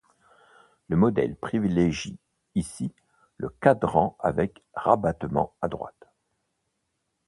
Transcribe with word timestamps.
Le 0.87 0.97
modèle 0.97 1.35
privilégie 1.35 2.17
ici 2.55 2.91
le 3.37 3.49
quadrant 3.49 4.17
avec 4.19 4.63
rabattement 4.73 5.53
à 5.61 5.67
droite. 5.67 6.09